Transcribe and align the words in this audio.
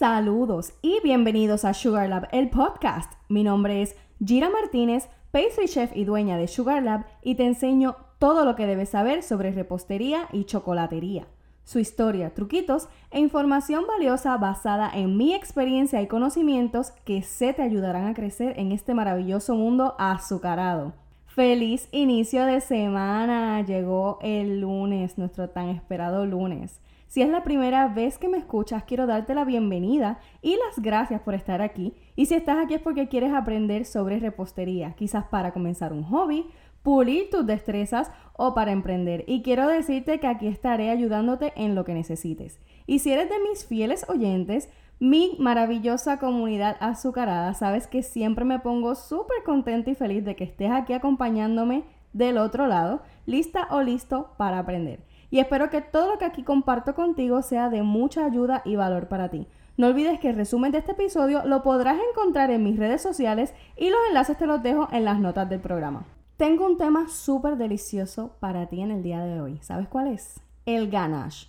Saludos 0.00 0.72
y 0.80 0.98
bienvenidos 1.04 1.66
a 1.66 1.74
Sugar 1.74 2.08
Lab, 2.08 2.26
el 2.32 2.48
podcast. 2.48 3.12
Mi 3.28 3.44
nombre 3.44 3.82
es 3.82 3.94
Gira 4.24 4.48
Martínez, 4.48 5.10
pastry 5.30 5.68
chef 5.68 5.94
y 5.94 6.06
dueña 6.06 6.38
de 6.38 6.48
Sugar 6.48 6.82
Lab 6.82 7.04
y 7.22 7.34
te 7.34 7.44
enseño 7.44 7.96
todo 8.18 8.46
lo 8.46 8.56
que 8.56 8.66
debes 8.66 8.88
saber 8.88 9.22
sobre 9.22 9.52
repostería 9.52 10.26
y 10.32 10.44
chocolatería. 10.44 11.26
Su 11.64 11.80
historia, 11.80 12.32
truquitos 12.32 12.88
e 13.10 13.20
información 13.20 13.84
valiosa 13.86 14.38
basada 14.38 14.90
en 14.90 15.18
mi 15.18 15.34
experiencia 15.34 16.00
y 16.00 16.06
conocimientos 16.06 16.92
que 17.04 17.22
se 17.22 17.52
te 17.52 17.60
ayudarán 17.60 18.06
a 18.06 18.14
crecer 18.14 18.58
en 18.58 18.72
este 18.72 18.94
maravilloso 18.94 19.54
mundo 19.54 19.96
azucarado. 19.98 20.94
Feliz 21.26 21.90
inicio 21.92 22.46
de 22.46 22.62
semana. 22.62 23.60
Llegó 23.66 24.18
el 24.22 24.62
lunes, 24.62 25.18
nuestro 25.18 25.50
tan 25.50 25.68
esperado 25.68 26.24
lunes. 26.24 26.80
Si 27.10 27.22
es 27.22 27.28
la 27.28 27.42
primera 27.42 27.88
vez 27.88 28.18
que 28.18 28.28
me 28.28 28.38
escuchas, 28.38 28.84
quiero 28.84 29.04
darte 29.04 29.34
la 29.34 29.44
bienvenida 29.44 30.20
y 30.42 30.50
las 30.50 30.78
gracias 30.80 31.20
por 31.22 31.34
estar 31.34 31.60
aquí. 31.60 31.92
Y 32.14 32.26
si 32.26 32.36
estás 32.36 32.64
aquí 32.64 32.74
es 32.74 32.80
porque 32.80 33.08
quieres 33.08 33.32
aprender 33.32 33.84
sobre 33.84 34.20
repostería, 34.20 34.92
quizás 34.92 35.24
para 35.24 35.50
comenzar 35.50 35.92
un 35.92 36.04
hobby, 36.04 36.46
pulir 36.84 37.28
tus 37.28 37.44
destrezas 37.44 38.12
o 38.34 38.54
para 38.54 38.70
emprender. 38.70 39.24
Y 39.26 39.42
quiero 39.42 39.66
decirte 39.66 40.20
que 40.20 40.28
aquí 40.28 40.46
estaré 40.46 40.88
ayudándote 40.88 41.52
en 41.56 41.74
lo 41.74 41.84
que 41.84 41.94
necesites. 41.94 42.60
Y 42.86 43.00
si 43.00 43.10
eres 43.10 43.28
de 43.28 43.40
mis 43.40 43.66
fieles 43.66 44.08
oyentes, 44.08 44.68
mi 45.00 45.34
maravillosa 45.40 46.20
comunidad 46.20 46.76
azucarada, 46.78 47.54
sabes 47.54 47.88
que 47.88 48.04
siempre 48.04 48.44
me 48.44 48.60
pongo 48.60 48.94
súper 48.94 49.42
contenta 49.44 49.90
y 49.90 49.96
feliz 49.96 50.24
de 50.24 50.36
que 50.36 50.44
estés 50.44 50.70
aquí 50.70 50.92
acompañándome 50.92 51.82
del 52.12 52.38
otro 52.38 52.68
lado, 52.68 53.02
lista 53.26 53.66
o 53.72 53.82
listo 53.82 54.30
para 54.36 54.60
aprender 54.60 55.09
y 55.30 55.38
espero 55.38 55.70
que 55.70 55.80
todo 55.80 56.12
lo 56.12 56.18
que 56.18 56.24
aquí 56.24 56.42
comparto 56.42 56.94
contigo 56.94 57.42
sea 57.42 57.70
de 57.70 57.82
mucha 57.82 58.24
ayuda 58.24 58.62
y 58.64 58.76
valor 58.76 59.08
para 59.08 59.30
ti. 59.30 59.46
No 59.76 59.86
olvides 59.86 60.18
que 60.18 60.28
el 60.28 60.36
resumen 60.36 60.72
de 60.72 60.78
este 60.78 60.92
episodio 60.92 61.42
lo 61.44 61.62
podrás 61.62 61.98
encontrar 62.10 62.50
en 62.50 62.62
mis 62.62 62.78
redes 62.78 63.00
sociales 63.00 63.54
y 63.76 63.88
los 63.88 64.00
enlaces 64.08 64.36
te 64.36 64.46
los 64.46 64.62
dejo 64.62 64.88
en 64.92 65.04
las 65.04 65.20
notas 65.20 65.48
del 65.48 65.60
programa. 65.60 66.04
Tengo 66.36 66.66
un 66.66 66.76
tema 66.76 67.08
súper 67.08 67.56
delicioso 67.56 68.36
para 68.40 68.66
ti 68.66 68.80
en 68.80 68.90
el 68.90 69.02
día 69.02 69.24
de 69.24 69.40
hoy. 69.40 69.58
¿Sabes 69.62 69.88
cuál 69.88 70.08
es? 70.08 70.40
El 70.66 70.90
ganache. 70.90 71.48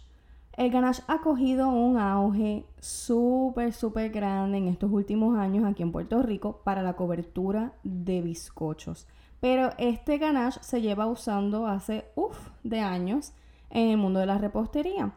El 0.54 0.70
ganache 0.70 1.02
ha 1.08 1.20
cogido 1.20 1.70
un 1.70 1.98
auge 1.98 2.66
súper, 2.80 3.74
súper 3.74 4.12
grande 4.12 4.58
en 4.58 4.68
estos 4.68 4.92
últimos 4.92 5.38
años 5.38 5.66
aquí 5.66 5.82
en 5.82 5.92
Puerto 5.92 6.22
Rico 6.22 6.62
para 6.64 6.84
la 6.84 6.94
cobertura 6.94 7.74
de 7.84 8.22
bizcochos. 8.22 9.08
Pero 9.40 9.72
este 9.78 10.18
ganache 10.18 10.60
se 10.62 10.82
lleva 10.82 11.08
usando 11.08 11.68
hace, 11.68 12.06
uff, 12.16 12.50
de 12.64 12.82
años 12.82 13.34
en 13.72 13.90
el 13.90 13.98
mundo 13.98 14.20
de 14.20 14.26
la 14.26 14.38
repostería. 14.38 15.14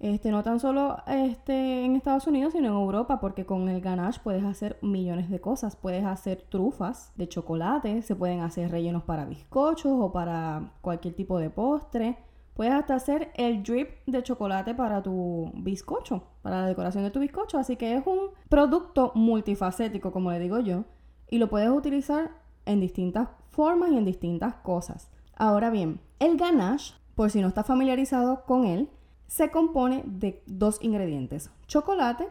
Este, 0.00 0.30
no 0.30 0.44
tan 0.44 0.60
solo 0.60 0.98
este, 1.08 1.84
en 1.84 1.96
Estados 1.96 2.28
Unidos, 2.28 2.52
sino 2.52 2.68
en 2.68 2.74
Europa, 2.74 3.18
porque 3.18 3.44
con 3.44 3.68
el 3.68 3.80
ganache 3.80 4.20
puedes 4.22 4.44
hacer 4.44 4.78
millones 4.80 5.28
de 5.28 5.40
cosas. 5.40 5.74
Puedes 5.74 6.04
hacer 6.04 6.46
trufas 6.48 7.12
de 7.16 7.28
chocolate, 7.28 8.02
se 8.02 8.14
pueden 8.14 8.40
hacer 8.40 8.70
rellenos 8.70 9.02
para 9.02 9.24
bizcochos 9.24 9.92
o 9.92 10.12
para 10.12 10.72
cualquier 10.82 11.14
tipo 11.14 11.38
de 11.38 11.50
postre. 11.50 12.16
Puedes 12.54 12.72
hasta 12.72 12.94
hacer 12.94 13.32
el 13.34 13.62
drip 13.62 13.90
de 14.06 14.22
chocolate 14.22 14.74
para 14.74 15.02
tu 15.02 15.50
bizcocho, 15.54 16.24
para 16.42 16.62
la 16.62 16.66
decoración 16.66 17.04
de 17.04 17.10
tu 17.10 17.20
bizcocho. 17.20 17.58
Así 17.58 17.76
que 17.76 17.96
es 17.96 18.06
un 18.06 18.30
producto 18.48 19.12
multifacético, 19.16 20.12
como 20.12 20.30
le 20.30 20.38
digo 20.38 20.60
yo, 20.60 20.84
y 21.28 21.38
lo 21.38 21.48
puedes 21.48 21.70
utilizar 21.70 22.30
en 22.66 22.80
distintas 22.80 23.28
formas 23.50 23.90
y 23.90 23.96
en 23.96 24.04
distintas 24.04 24.54
cosas. 24.56 25.10
Ahora 25.36 25.70
bien, 25.70 26.00
el 26.18 26.36
ganache 26.36 26.94
por 27.18 27.32
si 27.32 27.40
no 27.40 27.48
está 27.48 27.64
familiarizado 27.64 28.44
con 28.44 28.64
él, 28.64 28.88
se 29.26 29.50
compone 29.50 30.04
de 30.06 30.40
dos 30.46 30.78
ingredientes, 30.80 31.50
chocolate 31.66 32.28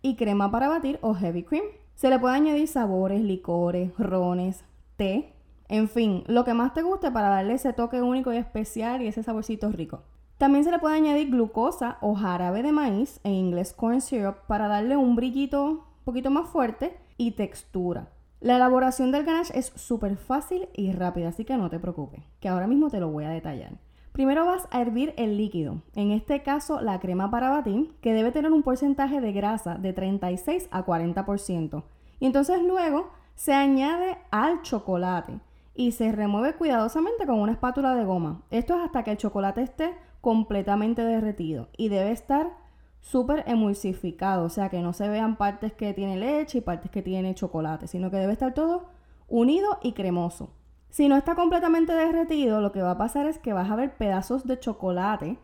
y 0.00 0.14
crema 0.14 0.48
para 0.52 0.68
batir 0.68 1.00
o 1.02 1.12
heavy 1.12 1.42
cream. 1.42 1.64
Se 1.96 2.08
le 2.08 2.20
puede 2.20 2.36
añadir 2.36 2.68
sabores, 2.68 3.20
licores, 3.20 3.90
rones, 3.98 4.64
té, 4.96 5.34
en 5.66 5.88
fin, 5.88 6.22
lo 6.28 6.44
que 6.44 6.54
más 6.54 6.72
te 6.72 6.82
guste 6.82 7.10
para 7.10 7.30
darle 7.30 7.54
ese 7.54 7.72
toque 7.72 8.00
único 8.00 8.32
y 8.32 8.36
especial 8.36 9.02
y 9.02 9.08
ese 9.08 9.24
saborcito 9.24 9.72
rico. 9.72 10.04
También 10.36 10.62
se 10.62 10.70
le 10.70 10.78
puede 10.78 10.94
añadir 10.94 11.30
glucosa 11.30 11.98
o 12.00 12.14
jarabe 12.14 12.62
de 12.62 12.70
maíz, 12.70 13.18
en 13.24 13.32
inglés 13.32 13.72
corn 13.72 14.00
syrup, 14.00 14.36
para 14.46 14.68
darle 14.68 14.96
un 14.96 15.16
brillito 15.16 15.64
un 15.64 15.80
poquito 16.04 16.30
más 16.30 16.48
fuerte 16.48 16.96
y 17.16 17.32
textura. 17.32 18.12
La 18.38 18.54
elaboración 18.54 19.10
del 19.10 19.24
ganache 19.24 19.58
es 19.58 19.72
súper 19.74 20.16
fácil 20.16 20.68
y 20.74 20.92
rápida, 20.92 21.30
así 21.30 21.44
que 21.44 21.56
no 21.56 21.68
te 21.70 21.80
preocupes, 21.80 22.22
que 22.38 22.48
ahora 22.48 22.68
mismo 22.68 22.88
te 22.88 23.00
lo 23.00 23.10
voy 23.10 23.24
a 23.24 23.30
detallar. 23.30 23.87
Primero 24.18 24.44
vas 24.44 24.66
a 24.72 24.80
hervir 24.80 25.14
el 25.16 25.36
líquido, 25.36 25.80
en 25.94 26.10
este 26.10 26.42
caso 26.42 26.80
la 26.80 26.98
crema 26.98 27.30
para 27.30 27.50
batir, 27.50 27.94
que 28.00 28.12
debe 28.12 28.32
tener 28.32 28.50
un 28.50 28.64
porcentaje 28.64 29.20
de 29.20 29.30
grasa 29.30 29.76
de 29.76 29.92
36 29.92 30.66
a 30.72 30.84
40%. 30.84 31.84
Y 32.18 32.26
entonces 32.26 32.60
luego 32.64 33.10
se 33.36 33.52
añade 33.52 34.18
al 34.32 34.62
chocolate 34.62 35.38
y 35.72 35.92
se 35.92 36.10
remueve 36.10 36.56
cuidadosamente 36.56 37.26
con 37.26 37.38
una 37.38 37.52
espátula 37.52 37.94
de 37.94 38.04
goma. 38.04 38.42
Esto 38.50 38.74
es 38.74 38.86
hasta 38.86 39.04
que 39.04 39.12
el 39.12 39.18
chocolate 39.18 39.62
esté 39.62 39.94
completamente 40.20 41.04
derretido 41.04 41.68
y 41.76 41.88
debe 41.88 42.10
estar 42.10 42.56
súper 42.98 43.44
emulsificado, 43.46 44.46
o 44.46 44.50
sea 44.50 44.68
que 44.68 44.82
no 44.82 44.94
se 44.94 45.08
vean 45.08 45.36
partes 45.36 45.72
que 45.74 45.94
tiene 45.94 46.16
leche 46.16 46.58
y 46.58 46.62
partes 46.62 46.90
que 46.90 47.02
tiene 47.02 47.36
chocolate, 47.36 47.86
sino 47.86 48.10
que 48.10 48.16
debe 48.16 48.32
estar 48.32 48.52
todo 48.52 48.86
unido 49.28 49.78
y 49.80 49.92
cremoso. 49.92 50.57
Si 50.90 51.08
no 51.08 51.16
está 51.16 51.34
completamente 51.34 51.92
derretido, 51.92 52.60
lo 52.60 52.72
que 52.72 52.82
va 52.82 52.92
a 52.92 52.98
pasar 52.98 53.26
es 53.26 53.38
que 53.38 53.52
vas 53.52 53.70
a 53.70 53.76
ver 53.76 53.96
pedazos 53.96 54.46
de 54.46 54.58
chocolate 54.58 55.38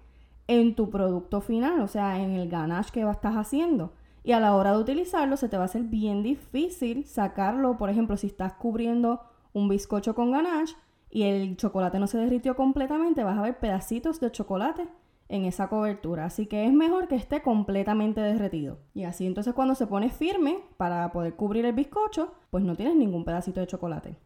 en 0.46 0.74
tu 0.74 0.90
producto 0.90 1.40
final, 1.40 1.80
o 1.80 1.88
sea, 1.88 2.20
en 2.20 2.32
el 2.32 2.48
ganache 2.48 2.90
que 2.92 3.08
estás 3.08 3.34
haciendo. 3.34 3.92
Y 4.22 4.32
a 4.32 4.40
la 4.40 4.54
hora 4.56 4.72
de 4.72 4.78
utilizarlo 4.78 5.36
se 5.36 5.48
te 5.48 5.56
va 5.56 5.64
a 5.64 5.66
hacer 5.66 5.82
bien 5.82 6.22
difícil 6.22 7.04
sacarlo. 7.04 7.76
Por 7.76 7.90
ejemplo, 7.90 8.16
si 8.16 8.26
estás 8.26 8.54
cubriendo 8.54 9.20
un 9.52 9.68
bizcocho 9.68 10.14
con 10.14 10.30
ganache 10.30 10.74
y 11.10 11.24
el 11.24 11.56
chocolate 11.56 11.98
no 11.98 12.06
se 12.06 12.18
derritió 12.18 12.56
completamente, 12.56 13.22
vas 13.22 13.38
a 13.38 13.42
ver 13.42 13.58
pedacitos 13.58 14.20
de 14.20 14.32
chocolate 14.32 14.88
en 15.28 15.44
esa 15.44 15.68
cobertura. 15.68 16.24
Así 16.24 16.46
que 16.46 16.66
es 16.66 16.72
mejor 16.72 17.06
que 17.06 17.16
esté 17.16 17.42
completamente 17.42 18.22
derretido. 18.22 18.78
Y 18.94 19.04
así 19.04 19.26
entonces 19.26 19.52
cuando 19.52 19.74
se 19.74 19.86
pone 19.86 20.08
firme 20.08 20.58
para 20.78 21.12
poder 21.12 21.36
cubrir 21.36 21.66
el 21.66 21.74
bizcocho, 21.74 22.32
pues 22.50 22.64
no 22.64 22.76
tienes 22.76 22.96
ningún 22.96 23.24
pedacito 23.26 23.60
de 23.60 23.66
chocolate. 23.66 24.16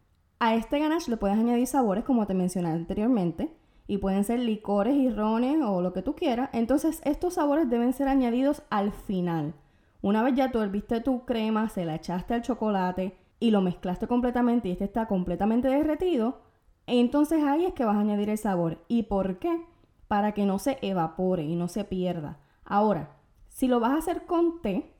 A 0.41 0.55
este 0.55 0.79
ganache 0.79 1.11
le 1.11 1.17
puedes 1.17 1.37
añadir 1.37 1.67
sabores 1.67 2.05
como 2.05 2.25
te 2.25 2.33
mencioné 2.33 2.69
anteriormente 2.69 3.53
y 3.87 3.97
pueden 3.97 4.23
ser 4.23 4.39
licores 4.39 4.95
y 4.95 5.09
rones 5.09 5.57
o 5.61 5.81
lo 5.81 5.91
que 5.91 6.01
tú 6.01 6.15
quieras. 6.15 6.49
Entonces 6.53 7.01
estos 7.03 7.33
sabores 7.33 7.69
deben 7.69 7.91
ser 7.91 8.07
añadidos 8.07 8.63
al 8.69 8.93
final. 8.93 9.53
Una 10.01 10.23
vez 10.23 10.35
ya 10.35 10.49
tú 10.49 10.59
herviste 10.61 11.01
tu 11.01 11.25
crema, 11.25 11.67
se 11.67 11.83
la 11.83 11.95
echaste 11.95 12.35
al 12.35 12.41
chocolate 12.41 13.17
y 13.41 13.51
lo 13.51 13.59
mezclaste 13.59 14.07
completamente 14.07 14.69
y 14.69 14.71
este 14.71 14.85
está 14.85 15.07
completamente 15.07 15.67
derretido, 15.67 16.39
entonces 16.87 17.43
ahí 17.43 17.65
es 17.65 17.73
que 17.73 17.83
vas 17.83 17.97
a 17.97 17.99
añadir 17.99 18.29
el 18.29 18.37
sabor. 18.37 18.77
¿Y 18.87 19.03
por 19.03 19.39
qué? 19.39 19.65
Para 20.07 20.33
que 20.33 20.45
no 20.45 20.57
se 20.57 20.77
evapore 20.81 21.43
y 21.43 21.57
no 21.57 21.67
se 21.67 21.83
pierda. 21.83 22.39
Ahora, 22.63 23.17
si 23.49 23.67
lo 23.67 23.81
vas 23.81 23.91
a 23.91 23.97
hacer 23.97 24.25
con 24.25 24.61
té, 24.61 24.93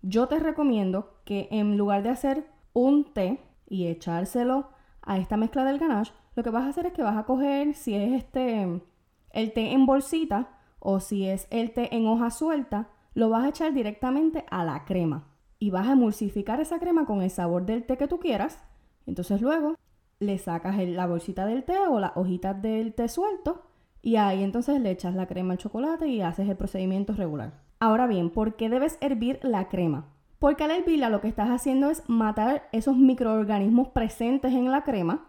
yo 0.00 0.26
te 0.26 0.38
recomiendo 0.38 1.20
que 1.26 1.48
en 1.50 1.76
lugar 1.76 2.02
de 2.02 2.08
hacer 2.08 2.46
un 2.72 3.12
té 3.12 3.40
y 3.68 3.88
echárselo 3.88 4.68
a 5.06 5.18
esta 5.18 5.36
mezcla 5.36 5.64
del 5.64 5.78
ganache, 5.78 6.12
lo 6.34 6.42
que 6.42 6.50
vas 6.50 6.64
a 6.64 6.68
hacer 6.68 6.86
es 6.86 6.92
que 6.92 7.02
vas 7.02 7.16
a 7.16 7.24
coger, 7.24 7.74
si 7.74 7.94
es 7.94 8.12
este, 8.12 8.82
el 9.30 9.52
té 9.52 9.72
en 9.72 9.86
bolsita 9.86 10.58
o 10.78 11.00
si 11.00 11.26
es 11.26 11.46
el 11.50 11.72
té 11.72 11.94
en 11.94 12.06
hoja 12.06 12.30
suelta, 12.30 12.88
lo 13.14 13.30
vas 13.30 13.44
a 13.44 13.48
echar 13.48 13.72
directamente 13.72 14.44
a 14.50 14.64
la 14.64 14.84
crema 14.84 15.28
y 15.58 15.70
vas 15.70 15.88
a 15.88 15.92
emulsificar 15.92 16.60
esa 16.60 16.78
crema 16.78 17.06
con 17.06 17.22
el 17.22 17.30
sabor 17.30 17.64
del 17.64 17.84
té 17.84 17.96
que 17.96 18.08
tú 18.08 18.18
quieras. 18.18 18.62
Entonces 19.06 19.40
luego 19.40 19.76
le 20.18 20.38
sacas 20.38 20.76
la 20.78 21.06
bolsita 21.06 21.46
del 21.46 21.64
té 21.64 21.78
o 21.88 21.98
las 22.00 22.12
hojitas 22.16 22.60
del 22.60 22.92
té 22.94 23.08
suelto 23.08 23.62
y 24.02 24.16
ahí 24.16 24.42
entonces 24.42 24.80
le 24.80 24.90
echas 24.90 25.14
la 25.14 25.26
crema 25.26 25.52
al 25.52 25.58
chocolate 25.58 26.08
y 26.08 26.20
haces 26.20 26.48
el 26.48 26.56
procedimiento 26.56 27.14
regular. 27.14 27.64
Ahora 27.80 28.06
bien, 28.06 28.30
¿por 28.30 28.56
qué 28.56 28.68
debes 28.68 28.98
hervir 29.00 29.40
la 29.42 29.68
crema? 29.68 30.06
Porque 30.38 30.64
al 30.64 30.70
hervirla 30.70 31.10
lo 31.10 31.20
que 31.20 31.28
estás 31.28 31.48
haciendo 31.48 31.90
es 31.90 32.02
matar 32.08 32.68
esos 32.72 32.96
microorganismos 32.96 33.88
presentes 33.88 34.52
en 34.52 34.70
la 34.70 34.84
crema 34.84 35.28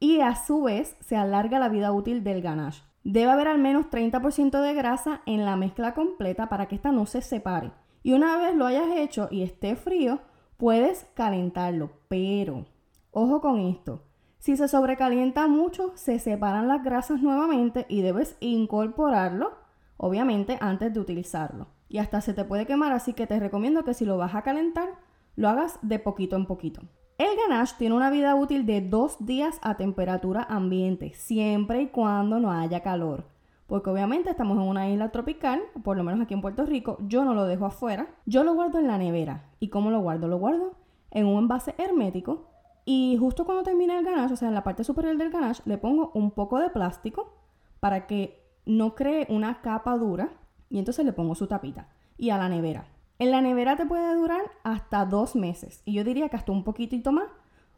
y 0.00 0.20
a 0.20 0.34
su 0.34 0.62
vez 0.62 0.96
se 1.00 1.16
alarga 1.16 1.58
la 1.58 1.68
vida 1.68 1.92
útil 1.92 2.24
del 2.24 2.42
ganache. 2.42 2.82
Debe 3.04 3.30
haber 3.30 3.48
al 3.48 3.58
menos 3.58 3.86
30% 3.86 4.60
de 4.60 4.74
grasa 4.74 5.22
en 5.26 5.44
la 5.44 5.56
mezcla 5.56 5.94
completa 5.94 6.48
para 6.48 6.66
que 6.66 6.74
esta 6.74 6.92
no 6.92 7.06
se 7.06 7.22
separe. 7.22 7.72
Y 8.02 8.12
una 8.12 8.36
vez 8.38 8.54
lo 8.54 8.66
hayas 8.66 8.88
hecho 8.96 9.28
y 9.30 9.42
esté 9.42 9.76
frío, 9.76 10.20
puedes 10.56 11.06
calentarlo. 11.14 11.90
Pero, 12.08 12.66
ojo 13.10 13.40
con 13.40 13.60
esto, 13.60 14.02
si 14.38 14.56
se 14.56 14.68
sobrecalienta 14.68 15.46
mucho, 15.48 15.92
se 15.94 16.18
separan 16.18 16.68
las 16.68 16.84
grasas 16.84 17.20
nuevamente 17.20 17.86
y 17.88 18.02
debes 18.02 18.36
incorporarlo, 18.40 19.52
obviamente, 19.98 20.56
antes 20.60 20.94
de 20.94 21.00
utilizarlo 21.00 21.66
y 21.90 21.98
hasta 21.98 22.22
se 22.22 22.32
te 22.32 22.44
puede 22.44 22.64
quemar, 22.64 22.92
así 22.92 23.12
que 23.12 23.26
te 23.26 23.38
recomiendo 23.38 23.84
que 23.84 23.92
si 23.92 24.06
lo 24.06 24.16
vas 24.16 24.34
a 24.34 24.42
calentar, 24.42 24.88
lo 25.36 25.50
hagas 25.50 25.78
de 25.82 25.98
poquito 25.98 26.36
en 26.36 26.46
poquito. 26.46 26.80
El 27.18 27.36
ganache 27.36 27.74
tiene 27.78 27.96
una 27.96 28.10
vida 28.10 28.34
útil 28.36 28.64
de 28.64 28.80
dos 28.80 29.16
días 29.18 29.58
a 29.62 29.76
temperatura 29.76 30.44
ambiente, 30.48 31.12
siempre 31.14 31.82
y 31.82 31.88
cuando 31.88 32.38
no 32.38 32.50
haya 32.52 32.80
calor. 32.80 33.26
porque 33.66 33.90
obviamente 33.90 34.30
estamos 34.30 34.56
en 34.56 34.66
una 34.66 34.88
isla 34.88 35.10
tropical, 35.10 35.60
por 35.84 35.98
lo 35.98 36.02
menos 36.02 36.22
aquí 36.22 36.32
en 36.32 36.40
Puerto 36.40 36.64
Rico, 36.64 36.96
yo 37.06 37.22
no 37.24 37.34
lo 37.34 37.44
dejo 37.44 37.66
afuera, 37.66 38.08
yo 38.24 38.42
lo 38.42 38.54
guardo 38.54 38.78
en 38.78 38.86
la 38.86 38.96
nevera. 38.96 39.44
¿Y 39.60 39.68
cómo 39.68 39.90
lo 39.90 40.00
guardo? 40.00 40.26
Lo 40.26 40.38
guardo 40.38 40.72
en 41.10 41.26
un 41.26 41.38
envase 41.38 41.74
hermético 41.76 42.48
y 42.86 43.18
justo 43.20 43.44
cuando 43.44 43.64
termine 43.64 43.98
el 43.98 44.04
ganache, 44.06 44.32
o 44.32 44.36
sea, 44.38 44.48
en 44.48 44.54
la 44.54 44.64
parte 44.64 44.84
superior 44.84 45.18
del 45.18 45.30
ganache, 45.30 45.62
le 45.66 45.76
pongo 45.76 46.10
un 46.14 46.30
poco 46.30 46.58
de 46.58 46.70
plástico 46.70 47.34
para 47.78 48.06
que 48.06 48.47
no 48.68 48.94
cree 48.94 49.26
una 49.30 49.62
capa 49.62 49.96
dura 49.96 50.28
y 50.68 50.78
entonces 50.78 51.04
le 51.04 51.14
pongo 51.14 51.34
su 51.34 51.46
tapita 51.46 51.88
y 52.18 52.30
a 52.30 52.38
la 52.38 52.48
nevera. 52.48 52.86
En 53.18 53.30
la 53.30 53.40
nevera 53.40 53.76
te 53.76 53.86
puede 53.86 54.14
durar 54.14 54.42
hasta 54.62 55.06
dos 55.06 55.34
meses 55.34 55.82
y 55.86 55.94
yo 55.94 56.04
diría 56.04 56.28
que 56.28 56.36
hasta 56.36 56.52
un 56.52 56.64
poquitito 56.64 57.10
más, 57.10 57.28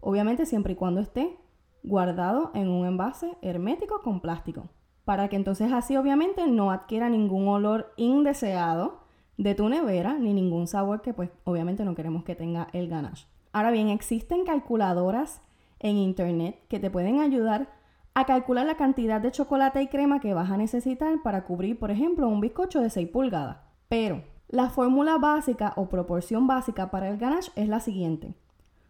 obviamente 0.01 0.45
siempre 0.47 0.73
y 0.73 0.77
cuando 0.77 1.01
esté 1.01 1.39
guardado 1.85 2.51
en 2.55 2.69
un 2.69 2.87
envase 2.87 3.39
hermético 3.41 4.03
con 4.03 4.21
plástico, 4.21 4.69
para 5.05 5.29
que 5.29 5.37
entonces 5.37 5.73
así 5.73 5.97
obviamente 5.97 6.47
no 6.49 6.73
adquiera 6.73 7.09
ningún 7.09 7.47
olor 7.47 7.95
indeseado 7.97 9.01
de 9.39 9.55
tu 9.55 9.69
nevera 9.69 10.19
ni 10.19 10.35
ningún 10.35 10.67
sabor 10.67 11.03
que 11.03 11.15
pues 11.15 11.31
obviamente 11.45 11.85
no 11.85 11.95
queremos 11.95 12.25
que 12.25 12.35
tenga 12.35 12.69
el 12.73 12.89
ganache. 12.89 13.27
Ahora 13.53 13.71
bien, 13.71 13.89
existen 13.89 14.45
calculadoras 14.45 15.41
en 15.79 15.97
internet 15.97 16.61
que 16.69 16.81
te 16.81 16.91
pueden 16.91 17.21
ayudar 17.21 17.80
a 18.15 18.25
calcular 18.25 18.67
la 18.67 18.77
cantidad 18.77 19.21
de 19.21 19.31
chocolate 19.31 19.83
y 19.83 19.89
crema 19.89 20.21
que 20.21 20.35
vas 20.35 20.51
a 20.51 20.57
necesitar 20.57 21.23
para 21.23 21.45
cubrir, 21.45 21.79
por 21.79 21.91
ejemplo, 21.91 22.29
un 22.29 22.41
bizcocho 22.41 22.81
de 22.81 22.91
6 22.91 23.09
pulgadas. 23.09 23.59
Pero 23.89 24.23
la 24.49 24.69
fórmula 24.69 25.17
básica 25.19 25.73
o 25.77 25.89
proporción 25.89 26.47
básica 26.47 26.91
para 26.91 27.09
el 27.09 27.19
ganache 27.19 27.53
es 27.55 27.69
la 27.69 27.81
siguiente. 27.81 28.35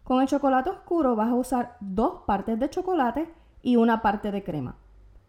Con 0.03 0.21
el 0.21 0.27
chocolate 0.27 0.71
oscuro 0.71 1.15
vas 1.15 1.29
a 1.29 1.35
usar 1.35 1.77
dos 1.79 2.23
partes 2.25 2.59
de 2.59 2.69
chocolate 2.69 3.31
y 3.61 3.75
una 3.75 4.01
parte 4.01 4.31
de 4.31 4.43
crema. 4.43 4.75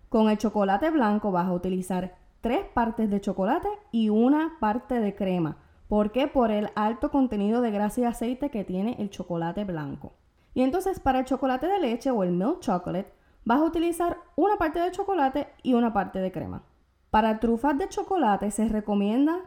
Con 0.09 0.31
el 0.31 0.38
chocolate 0.38 0.91
blanco 0.91 1.31
vas 1.31 1.47
a 1.47 1.53
utilizar 1.53 2.17
tres 2.41 2.65
partes 2.75 3.11
de 3.11 3.21
chocolate 3.21 3.69
y 3.91 4.09
una 4.09 4.56
parte 4.59 5.00
de 5.00 5.15
crema. 5.15 5.59
¿Por 5.88 6.11
qué? 6.12 6.27
Por 6.27 6.50
el 6.50 6.71
alto 6.75 7.11
contenido 7.11 7.61
de 7.61 7.71
grasa 7.71 8.00
y 8.00 8.05
aceite 8.05 8.50
que 8.50 8.65
tiene 8.65 8.97
el 8.99 9.11
chocolate 9.11 9.65
blanco. 9.65 10.15
Y 10.55 10.62
entonces 10.62 10.99
para 11.00 11.21
el 11.21 11.25
chocolate 11.27 11.67
de 11.67 11.79
leche 11.79 12.11
o 12.11 12.23
el 12.23 12.33
milk 12.33 12.61
chocolate 12.61 13.12
vas 13.44 13.59
a 13.61 13.65
utilizar 13.65 14.19
una 14.37 14.56
parte 14.56 14.81
de 14.81 14.91
chocolate 14.91 15.49
y 15.62 15.75
una 15.75 15.93
parte 15.93 16.21
de 16.21 16.33
crema. 16.33 16.62
Para 17.11 17.41
trufas 17.41 17.77
de 17.79 17.89
chocolate 17.89 18.50
se 18.50 18.69
recomienda 18.69 19.41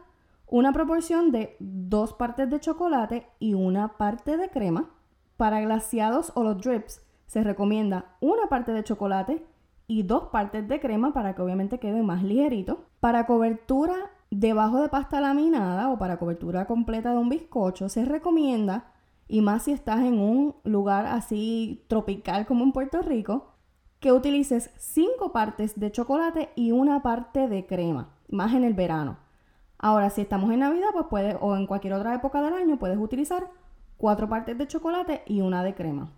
una 0.46 0.72
proporción 0.72 1.32
de 1.32 1.56
dos 1.58 2.12
partes 2.12 2.48
de 2.48 2.60
chocolate 2.60 3.26
y 3.38 3.54
una 3.54 3.96
parte 3.96 4.36
de 4.36 4.48
crema. 4.48 4.90
Para 5.36 5.60
glaciados 5.60 6.32
o 6.34 6.44
los 6.44 6.58
drips 6.58 7.02
se 7.26 7.42
recomienda 7.42 8.16
una 8.20 8.48
parte 8.48 8.72
de 8.72 8.84
chocolate 8.84 9.44
y 9.88 10.04
dos 10.04 10.28
partes 10.28 10.66
de 10.68 10.80
crema 10.80 11.12
para 11.12 11.34
que 11.34 11.42
obviamente 11.42 11.78
quede 11.78 12.02
más 12.02 12.22
ligerito. 12.22 12.84
Para 13.00 13.26
cobertura 13.26 13.94
debajo 14.30 14.80
de 14.80 14.88
pasta 14.88 15.20
laminada 15.20 15.90
o 15.90 15.98
para 15.98 16.18
cobertura 16.18 16.66
completa 16.66 17.10
de 17.10 17.18
un 17.18 17.28
bizcocho 17.28 17.88
se 17.88 18.04
recomienda, 18.04 18.92
y 19.28 19.40
más 19.40 19.64
si 19.64 19.72
estás 19.72 20.00
en 20.00 20.20
un 20.20 20.54
lugar 20.62 21.06
así 21.06 21.84
tropical 21.88 22.46
como 22.46 22.62
en 22.62 22.72
Puerto 22.72 23.02
Rico, 23.02 23.55
que 24.00 24.12
utilices 24.12 24.70
cinco 24.76 25.32
partes 25.32 25.78
de 25.78 25.90
chocolate 25.90 26.50
y 26.54 26.72
una 26.72 27.02
parte 27.02 27.48
de 27.48 27.66
crema, 27.66 28.10
más 28.28 28.54
en 28.54 28.64
el 28.64 28.74
verano. 28.74 29.18
Ahora, 29.78 30.10
si 30.10 30.22
estamos 30.22 30.50
en 30.52 30.60
Navidad, 30.60 30.88
pues 30.92 31.06
puedes, 31.08 31.36
o 31.40 31.56
en 31.56 31.66
cualquier 31.66 31.94
otra 31.94 32.14
época 32.14 32.42
del 32.42 32.54
año, 32.54 32.78
puedes 32.78 32.98
utilizar 32.98 33.50
cuatro 33.96 34.28
partes 34.28 34.56
de 34.56 34.66
chocolate 34.66 35.22
y 35.26 35.40
una 35.40 35.62
de 35.62 35.74
crema. 35.74 36.12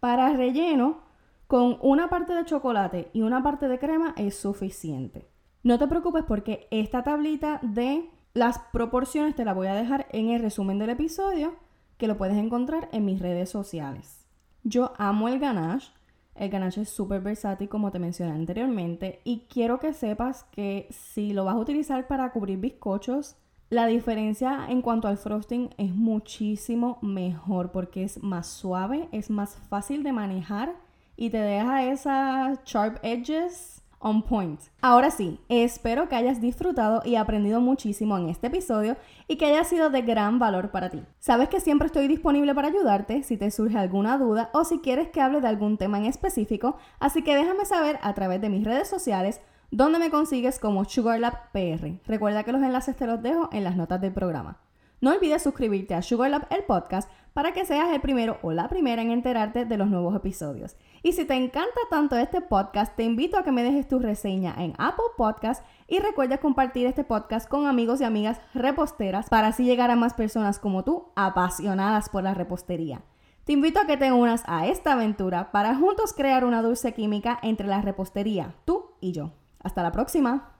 Para 0.00 0.32
relleno, 0.32 0.98
con 1.46 1.78
una 1.80 2.08
parte 2.08 2.34
de 2.34 2.44
chocolate 2.44 3.10
y 3.12 3.22
una 3.22 3.42
parte 3.42 3.68
de 3.68 3.78
crema 3.78 4.14
es 4.16 4.36
suficiente. 4.36 5.28
No 5.62 5.78
te 5.78 5.86
preocupes 5.86 6.24
porque 6.24 6.66
esta 6.70 7.02
tablita 7.02 7.60
de 7.62 8.10
las 8.34 8.58
proporciones 8.72 9.34
te 9.34 9.44
la 9.44 9.54
voy 9.54 9.68
a 9.68 9.74
dejar 9.74 10.06
en 10.10 10.30
el 10.30 10.42
resumen 10.42 10.78
del 10.78 10.90
episodio 10.90 11.54
que 11.96 12.08
lo 12.08 12.16
puedes 12.16 12.36
encontrar 12.36 12.88
en 12.92 13.04
mis 13.04 13.20
redes 13.20 13.50
sociales. 13.50 14.26
Yo 14.62 14.92
amo 14.98 15.28
el 15.28 15.38
ganache. 15.38 15.92
El 16.34 16.50
ganache 16.50 16.82
es 16.82 16.88
súper 16.88 17.20
versátil 17.20 17.68
como 17.68 17.92
te 17.92 17.98
mencioné 17.98 18.32
anteriormente 18.32 19.20
y 19.24 19.46
quiero 19.48 19.78
que 19.78 19.92
sepas 19.92 20.44
que 20.44 20.88
si 20.90 21.32
lo 21.32 21.44
vas 21.44 21.54
a 21.54 21.58
utilizar 21.58 22.06
para 22.06 22.32
cubrir 22.32 22.58
bizcochos, 22.58 23.36
la 23.70 23.86
diferencia 23.86 24.66
en 24.68 24.82
cuanto 24.82 25.08
al 25.08 25.16
frosting 25.16 25.70
es 25.78 25.94
muchísimo 25.94 26.98
mejor 27.02 27.70
porque 27.70 28.04
es 28.04 28.22
más 28.22 28.48
suave, 28.48 29.08
es 29.12 29.30
más 29.30 29.56
fácil 29.68 30.02
de 30.02 30.12
manejar 30.12 30.74
y 31.16 31.30
te 31.30 31.38
deja 31.38 31.84
esas 31.84 32.62
sharp 32.64 32.98
edges 33.02 33.83
on 34.04 34.22
point. 34.22 34.60
Ahora 34.82 35.10
sí, 35.10 35.40
espero 35.48 36.08
que 36.08 36.14
hayas 36.14 36.40
disfrutado 36.40 37.02
y 37.04 37.16
aprendido 37.16 37.60
muchísimo 37.60 38.16
en 38.18 38.28
este 38.28 38.46
episodio 38.48 38.96
y 39.26 39.36
que 39.36 39.46
haya 39.46 39.64
sido 39.64 39.90
de 39.90 40.02
gran 40.02 40.38
valor 40.38 40.70
para 40.70 40.90
ti. 40.90 41.02
Sabes 41.18 41.48
que 41.48 41.60
siempre 41.60 41.86
estoy 41.86 42.06
disponible 42.06 42.54
para 42.54 42.68
ayudarte 42.68 43.22
si 43.22 43.36
te 43.36 43.50
surge 43.50 43.78
alguna 43.78 44.18
duda 44.18 44.50
o 44.52 44.64
si 44.64 44.78
quieres 44.78 45.08
que 45.08 45.22
hable 45.22 45.40
de 45.40 45.48
algún 45.48 45.78
tema 45.78 45.98
en 45.98 46.04
específico, 46.04 46.76
así 47.00 47.22
que 47.22 47.34
déjame 47.34 47.64
saber 47.64 47.98
a 48.02 48.12
través 48.14 48.40
de 48.40 48.50
mis 48.50 48.64
redes 48.64 48.88
sociales 48.88 49.40
dónde 49.70 49.98
me 49.98 50.10
consigues 50.10 50.58
como 50.58 50.84
SugarLab 50.84 51.50
PR. 51.52 51.98
Recuerda 52.06 52.44
que 52.44 52.52
los 52.52 52.62
enlaces 52.62 52.94
te 52.94 53.06
los 53.06 53.22
dejo 53.22 53.48
en 53.52 53.64
las 53.64 53.74
notas 53.74 54.00
del 54.00 54.12
programa. 54.12 54.58
No 55.00 55.10
olvides 55.10 55.42
suscribirte 55.42 55.94
a 55.94 56.02
SugarLab 56.02 56.46
el 56.50 56.64
podcast 56.64 57.10
para 57.34 57.52
que 57.52 57.66
seas 57.66 57.92
el 57.92 58.00
primero 58.00 58.38
o 58.42 58.52
la 58.52 58.68
primera 58.68 59.02
en 59.02 59.10
enterarte 59.10 59.64
de 59.64 59.76
los 59.76 59.88
nuevos 59.88 60.14
episodios. 60.14 60.76
Y 61.02 61.12
si 61.12 61.24
te 61.24 61.34
encanta 61.34 61.80
tanto 61.90 62.16
este 62.16 62.40
podcast, 62.40 62.96
te 62.96 63.02
invito 63.02 63.36
a 63.36 63.42
que 63.42 63.52
me 63.52 63.64
dejes 63.64 63.88
tu 63.88 63.98
reseña 63.98 64.54
en 64.56 64.72
Apple 64.78 65.04
Podcast 65.16 65.64
y 65.88 65.98
recuerda 65.98 66.38
compartir 66.38 66.86
este 66.86 67.04
podcast 67.04 67.48
con 67.48 67.66
amigos 67.66 68.00
y 68.00 68.04
amigas 68.04 68.40
reposteras 68.54 69.28
para 69.28 69.48
así 69.48 69.64
llegar 69.64 69.90
a 69.90 69.96
más 69.96 70.14
personas 70.14 70.58
como 70.58 70.84
tú 70.84 71.08
apasionadas 71.16 72.08
por 72.08 72.22
la 72.22 72.34
repostería. 72.34 73.02
Te 73.44 73.52
invito 73.52 73.80
a 73.80 73.86
que 73.86 73.98
te 73.98 74.10
unas 74.12 74.42
a 74.46 74.66
esta 74.66 74.92
aventura 74.92 75.52
para 75.52 75.74
juntos 75.74 76.14
crear 76.14 76.46
una 76.46 76.62
dulce 76.62 76.94
química 76.94 77.38
entre 77.42 77.66
la 77.66 77.82
repostería, 77.82 78.54
tú 78.64 78.92
y 79.00 79.12
yo. 79.12 79.32
Hasta 79.62 79.82
la 79.82 79.92
próxima. 79.92 80.53